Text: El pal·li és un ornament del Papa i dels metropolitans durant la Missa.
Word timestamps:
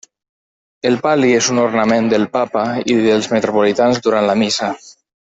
El 0.89 0.95
pal·li 1.03 1.29
és 1.41 1.49
un 1.55 1.61
ornament 1.65 2.09
del 2.13 2.25
Papa 2.37 2.63
i 2.95 2.99
dels 3.09 3.29
metropolitans 3.35 4.01
durant 4.09 4.31
la 4.31 4.37
Missa. 4.45 4.71